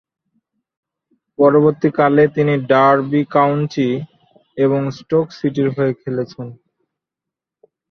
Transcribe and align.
পরবর্তীকালে, 1.39 2.23
তিনি 2.35 2.53
Derby 2.71 3.21
County 3.35 3.89
এবং 4.57 4.81
স্টোক 4.97 5.25
সিটির 5.37 5.67
হয়ে 5.75 5.93
খেলেছেন। 6.01 6.47